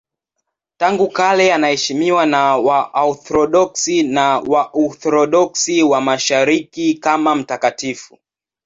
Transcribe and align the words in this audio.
Tangu 0.77 1.07
kale 1.09 1.53
anaheshimiwa 1.53 2.25
na 2.25 2.57
Waorthodoksi 2.57 4.03
na 4.03 4.39
Waorthodoksi 4.39 5.83
wa 5.83 6.01
Mashariki 6.01 6.93
kama 6.95 7.35
mtakatifu. 7.35 8.17